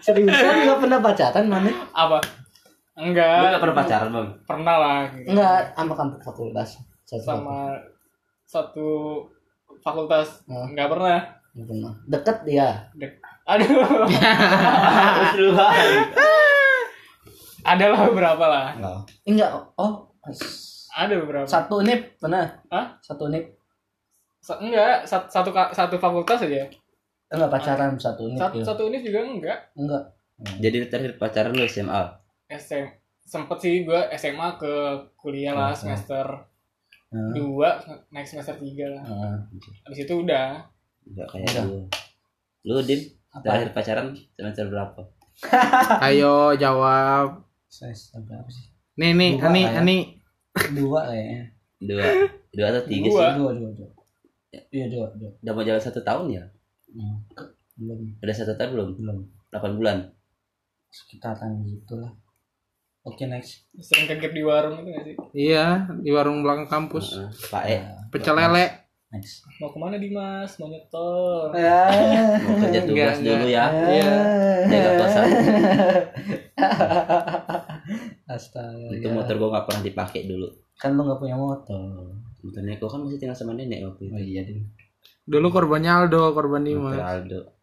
[0.00, 2.16] seriusan nggak pernah pacaran mana apa?
[2.96, 4.28] Lu enggak gak pernah pacaran, Bang?
[4.48, 5.28] pernah lah gitu.
[5.32, 6.68] enggak sama kampus fakultas.
[7.04, 7.76] Satu sama
[8.48, 8.88] satu
[9.84, 10.40] fakultas.
[10.48, 10.64] Oh.
[10.72, 11.20] nggak pernah.
[11.52, 11.92] Nggak pernah.
[12.08, 12.68] Deket dia.
[12.96, 14.08] Dek- aduh.
[17.62, 18.72] Ada lah beberapa lah.
[19.28, 20.08] Enggak oh
[20.92, 21.48] ada beberapa.
[21.48, 22.60] satu unip pernah?
[22.68, 23.00] Hah?
[23.00, 23.61] satu unip
[24.42, 26.66] enggak sat- satu ka- satu fakultas aja
[27.28, 28.64] enggak pacaran satu unip satu ya.
[28.64, 30.04] satu unit juga enggak enggak
[30.58, 32.02] Jadi terakhir pacaran lu SMA.
[32.48, 32.82] SM
[33.22, 34.72] sempet sih gue SMA ke
[35.14, 35.78] kuliah lah Oh, oh.
[35.78, 36.26] semester
[37.08, 37.28] Hmm.
[37.30, 37.76] dua
[38.08, 39.36] naik semester tiga lah Ah,
[39.84, 40.64] habis itu udah
[41.04, 41.64] Enggak kayak Udah.
[41.64, 41.78] lu.
[42.64, 45.00] Lu, Dim, apa terakhir pacaran semester berapa?
[46.02, 47.44] Ayo jawab.
[47.66, 49.78] saya sampai apa sih Nih nih, Ani kayak.
[49.78, 49.98] Ani.
[50.72, 51.42] dua kayaknya
[51.78, 52.04] Dua.
[52.50, 53.20] Dua atau tiga Dua.
[53.20, 53.32] sih?
[53.36, 53.88] dua dua dua
[54.68, 56.44] iya dua dua Udah mau jalan satu tahun ya?
[56.92, 57.16] Hmm.
[57.74, 58.88] belum Udah satu tahun belum?
[58.96, 59.18] belum
[59.50, 59.98] 8 bulan.
[60.88, 62.12] sekitaran gitulah
[63.02, 67.16] oke next sering kegep di warung itu gak sih Iya, di warung belakang kampus.
[67.16, 67.32] Heeh.
[67.48, 67.76] Pak E
[68.12, 68.64] Pecel lele.
[69.08, 71.88] next mau ke mana Dimas mau nyetor ya
[72.44, 73.64] mau kerja tugas Enggak, dulu ya.
[73.88, 74.12] Iya.
[74.68, 75.24] Jaga kosan.
[78.24, 78.88] Astaga.
[78.92, 79.12] Itu ya.
[79.12, 80.48] motor gua gak pernah dipakai dulu.
[80.76, 82.08] Kan lu gak punya motor.
[82.42, 84.14] Motornya gua kan masih tinggal sama nenek waktu itu.
[84.14, 84.66] Oh iya, Din.
[85.22, 86.98] Dulu korbannya Aldo, korban Dimas.
[86.98, 87.54] Aldo.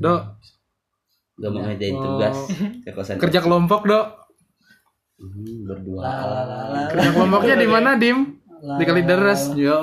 [0.00, 0.16] Do.
[1.36, 2.02] Gua mau ngerjain Oh.
[2.16, 2.36] tugas
[2.84, 3.20] ke kosan.
[3.20, 4.06] Kerja kelompok, Dok.
[5.20, 6.00] Hmm, berdua.
[6.88, 8.40] Kerja kelompoknya di mana, Dim?
[8.62, 9.52] Di kali deres.
[9.52, 9.76] Yo.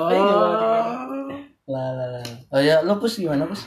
[1.70, 2.18] La.
[2.50, 3.62] Oh ya, lu pus gimana pus?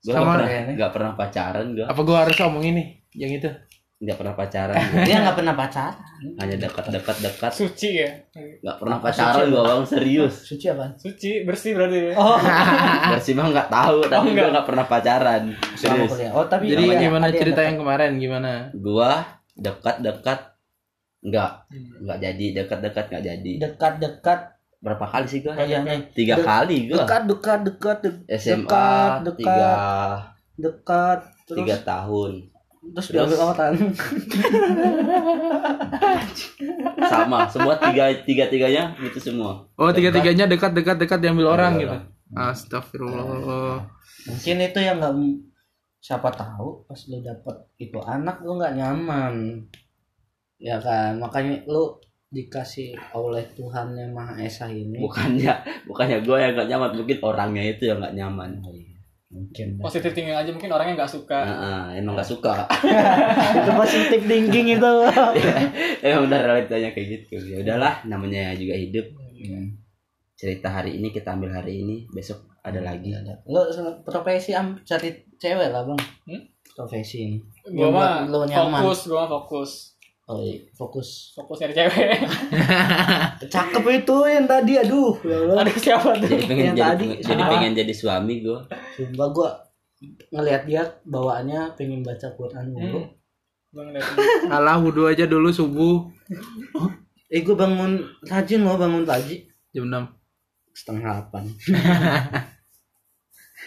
[0.00, 1.86] Gua Sama gak pernah, gak pernah pacaran gua.
[1.88, 3.48] Apa gua harus ngomongin nih yang itu?
[4.00, 4.80] Gak pernah pacaran.
[4.98, 6.00] Dia nggak pernah pacaran.
[6.36, 7.52] Hanya dekat-dekat dekat.
[7.52, 8.08] suci ya
[8.58, 10.34] Gak pernah pacaran gua bang serius.
[10.42, 10.88] Suci apa?
[10.94, 12.40] suci bersih berarti ya Oh,
[13.12, 14.46] Bersih mah nggak tahu, tapi enggak.
[14.46, 15.42] gua gak pernah pacaran.
[15.74, 16.12] Serius.
[16.30, 17.68] Oh, tapi Jadi namanya gimana yang cerita dekat.
[17.68, 18.52] yang kemarin gimana?
[18.74, 19.10] Gua
[19.54, 20.40] dekat-dekat
[21.20, 22.00] enggak Hmm.
[22.00, 24.40] nggak jadi dekat-dekat nggak jadi dekat-dekat
[24.80, 26.08] berapa kali sih gua nih.
[26.10, 29.72] tiga Dek- kali gua Dekat dekat dekat de- SMA dekat dekat tiga
[30.56, 32.32] dekat terus tiga tahun
[32.90, 33.72] terus diambil orang.
[37.10, 41.98] sama semua tiga tiga tiganya gitu semua Oh, tiga-tiganya dekat-dekat dekat diambil orang Diambil gitu.
[42.30, 43.82] Astagfirullah.
[44.28, 45.14] Mungkin itu yang nggak
[45.98, 49.66] siapa tahu pas lu dapet itu anak lu nggak nyaman.
[50.60, 51.98] Ya kan, makanya lu
[52.30, 55.02] dikasih oleh Tuhan yang Maha Esa ini.
[55.02, 55.50] bukannya
[55.90, 58.89] bukannya gua yang nggak nyaman mungkin orangnya itu yang nggak nyaman Oh, iya.
[59.30, 59.78] Mungkin.
[59.78, 62.66] positif thinking aja mungkin orangnya nggak suka Nah, emang nggak suka
[63.62, 64.92] itu positif thinking itu.
[66.02, 69.06] emang udah realitanya kayak gitu ya udahlah namanya juga hidup
[70.34, 73.12] cerita hari ini kita ambil hari ini besok ada lagi
[73.48, 73.60] Lu
[74.04, 76.00] profesi am cari cewek lah, Bang.
[76.28, 76.42] Hmm?
[76.76, 77.38] Profesi ini.
[77.76, 79.89] gua mah fokus gua mah fokus
[80.30, 80.62] Oh, iya.
[80.72, 81.34] fokus.
[81.34, 82.22] fokus cewek
[83.50, 85.10] Cakep itu yang tadi, aduh.
[85.26, 85.66] Ya Allah.
[85.66, 88.62] ada siapa tuh jadi pengen Yang jadi tadi, jadi pengen jadi suami gua
[88.94, 89.50] Sumpah gua
[90.30, 93.02] ngelihat dia bawaannya pengen baca Quran mulu.
[93.74, 93.90] Hmm.
[94.48, 96.06] Alah wudhu aja dulu subuh
[97.26, 100.02] Eh gua bangun rajin loh bangun pagi jam 6.
[100.70, 101.44] setengah delapan.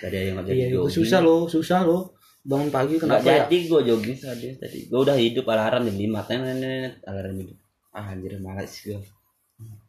[0.02, 0.90] tadi yang Iya, jogging.
[0.90, 2.16] susah loh, susah loh.
[2.44, 3.36] Bangun pagi nggak kenapa ya?
[3.48, 7.58] jadi gua jogging tadi tadi gua udah hidup alarm jam lima nenek alarm hidup
[7.96, 9.00] ah anjir malas gua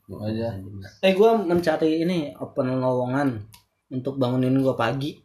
[0.04, 0.52] Oh, iya.
[1.00, 3.40] Eh gua mencari ini open lowongan
[3.88, 5.16] untuk bangunin gua pagi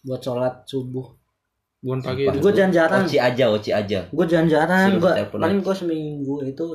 [0.00, 1.04] buat sholat subuh.
[1.78, 2.40] Bukan pagi Sumpah.
[2.42, 3.04] Gue jarang-jarang.
[3.06, 4.96] oci aja oci aja Gue jarang-jarang.
[4.96, 6.66] Suruh Gua telepon paling gua seminggu itu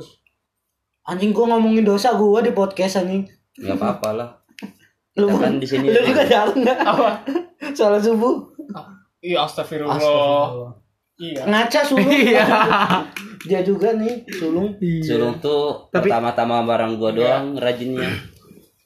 [1.04, 3.28] anjing gua ngomongin dosa gua di podcast anjing.
[3.60, 4.28] nggak apa-apa lah
[5.20, 6.78] Lu kan di sini lu juga jarang nggak?
[6.80, 7.20] apa
[7.76, 8.48] Sholat subuh.
[9.24, 9.96] Iya astagfirullah.
[9.96, 10.72] Astagfirullah.
[11.16, 11.42] iya.
[11.48, 12.10] Ngaca sulung.
[12.12, 12.44] Iya.
[13.48, 14.76] Dia juga nih sulung.
[15.04, 18.12] sulung tuh Tapi- pertama-tama barang gua doang rajinnya.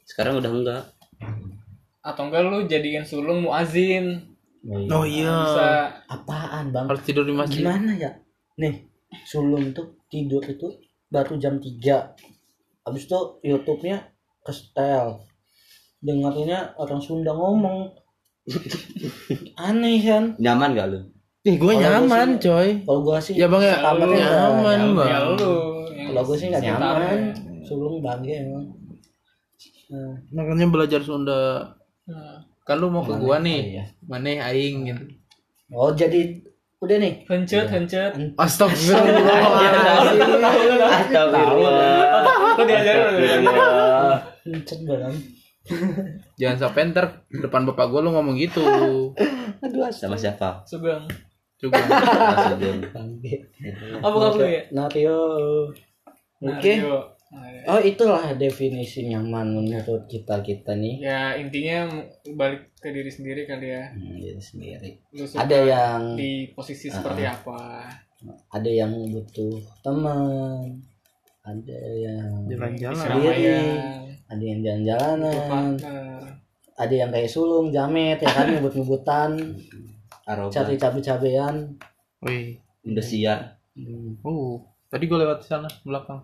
[0.06, 0.82] Sekarang udah enggak.
[2.02, 4.22] Atau enggak lu jadiin sulung muazin.
[4.90, 5.34] Oh iya.
[5.46, 5.68] bisa.
[6.06, 6.86] Apaan bang?
[6.86, 7.62] Harus tidur di masjid.
[7.62, 8.10] gimana ya?
[8.58, 8.86] Nih
[9.26, 10.68] sulung tuh tidur itu
[11.08, 13.96] baru jam 3 habis itu YouTube-nya
[14.44, 15.20] ke setel
[16.00, 17.92] dengerinnya orang Sunda ngomong
[19.68, 21.00] aneh kan nyaman gak lu
[21.42, 22.68] Eh, gue nyaman, gua coy.
[22.82, 24.80] kalau gua sih Ya bang ya, nyaman, nyaman.
[24.92, 25.08] bang.
[25.08, 25.52] ya lu
[25.88, 27.08] yang kalau gua sih nggak sekitarnya.
[27.08, 27.18] nyaman
[27.62, 28.64] sulung bangga emang
[29.88, 31.72] nah, Makanya belajar Sunda.
[32.04, 33.60] Nah, Kan lu mau ke gua nih.
[33.72, 33.84] iya.
[34.02, 35.04] Mana aing gitu.
[35.70, 36.36] oh jadi
[36.78, 38.12] udah nih Hencet, hencet.
[38.36, 39.08] Astagfirullah.
[42.54, 43.52] Kok diajarin lu?
[46.40, 48.62] Jangan sampai ntar depan bapak gua lu ngomong gitu.
[49.64, 50.64] aduh sama siapa?
[50.64, 51.04] Sugeng.
[51.58, 53.34] Bangga
[54.06, 54.62] Apa kamu ya?
[54.70, 55.20] Nario.
[56.38, 56.72] Oke.
[57.68, 61.04] Oh itulah definisi nyaman menurut kita kita nih.
[61.04, 62.00] Ya intinya
[62.38, 63.92] balik ke diri sendiri kali ya.
[63.92, 64.90] Hmm, diri sendiri.
[65.36, 67.84] Ada yang di posisi seperti apa?
[68.48, 70.87] Ada yang butuh teman
[71.48, 73.00] ada yang Jalan-jalan.
[73.00, 73.56] sendiri
[74.28, 76.04] ada yang jalan-jalanan partner
[76.76, 79.30] ada yang kayak sulung jamet ya kan ngebut-ngebutan
[80.52, 81.72] cari cabe-cabean
[82.20, 82.60] Wih.
[82.84, 84.20] Indosiar hmm.
[84.20, 86.20] Oh, tadi gua lewat sana belakang.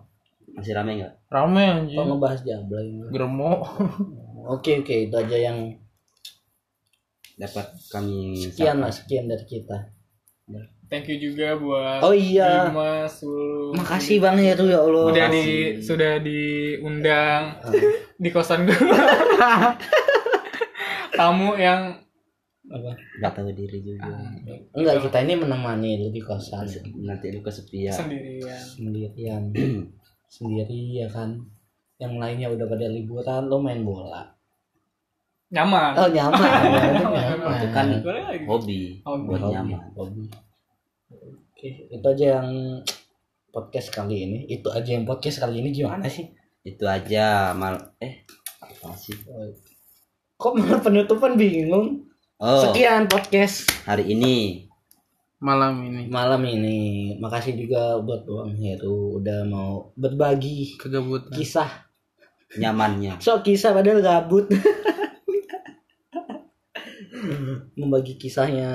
[0.53, 2.05] masih rame nggak Rame kok anjing.
[2.05, 3.51] ngebahas jablay Geremo.
[4.53, 5.57] oke oke itu aja yang
[7.35, 9.91] dapat kami sekian lah sekian dari kita
[10.91, 12.69] thank you juga buat oh iya.
[13.09, 15.05] Sulu makasih bang ya tuh ya Allah.
[15.11, 15.45] Udah di
[15.81, 17.43] sudah diundang
[18.15, 18.75] di kosan gue
[21.17, 22.05] tamu yang
[22.65, 22.91] apa?
[23.21, 24.13] Nggak tahu diri juga.
[24.73, 26.65] Enggak kita ini menemani lu di kosan.
[27.05, 27.93] Nanti lu kesepian.
[27.93, 28.57] Sendirian.
[28.57, 29.43] Sendirian.
[30.35, 31.45] Sendiri ya kan?
[32.01, 34.35] Yang lainnya udah pada liburan lo main bola.
[35.53, 35.91] Nyaman.
[35.95, 36.41] Oh nyaman.
[37.15, 37.53] Nyaman.
[37.61, 37.87] Itu kan
[38.49, 38.99] hobi.
[39.05, 39.25] Hobi.
[39.29, 39.81] buat Hobi, nyaman.
[39.93, 40.23] Hobi.
[41.11, 42.81] Oke itu aja yang
[43.55, 44.39] podcast kali ini.
[44.51, 46.27] Itu aja yang podcast kali ini gimana sih?
[46.65, 47.95] Itu aja mal.
[48.01, 48.27] Eh
[48.59, 49.15] apa sih?
[50.35, 52.03] Kok malah penutupan bingung?
[52.35, 52.67] Oh.
[52.67, 54.67] Sekian podcast hari ini.
[55.39, 56.09] Malam ini.
[56.09, 56.79] malam ini.
[57.21, 61.31] Makasih juga buat Bang Heru udah mau berbagi Kegabutan.
[61.31, 61.69] kisah.
[62.55, 63.19] Nyamannya.
[63.19, 64.47] So kisah padahal gabut
[67.75, 68.69] membagi kisahnya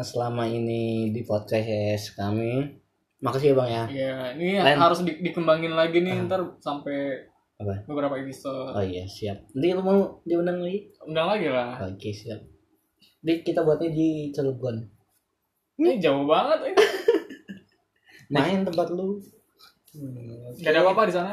[0.00, 2.78] selama ini di podcast kami.
[3.18, 3.84] Makasih ya bang ya.
[3.88, 4.78] Ya ini Lain.
[4.78, 7.22] harus di- dikembangin lagi nih ntar sampai
[7.56, 7.86] Apa?
[7.86, 8.74] beberapa episode.
[8.74, 9.46] Oh iya siap.
[9.54, 10.90] Nanti lu mau diundang lagi?
[11.06, 11.78] Undang lagi lah.
[11.86, 12.42] Oke siap.
[13.22, 14.82] Di kita buatnya di Cilegon.
[15.78, 16.74] Ini jauh banget ini
[18.34, 19.22] main tempat lu.
[19.94, 21.32] Hmm, Gak ada apa-apa di sana?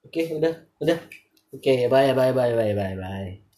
[0.00, 0.98] Oke udah udah.
[1.52, 3.49] Oke bye bye bye bye bye bye